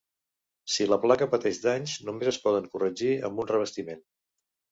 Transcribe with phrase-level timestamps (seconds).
[0.75, 4.05] Si la placa pateix danys, només es poden corregir amb un revestiment.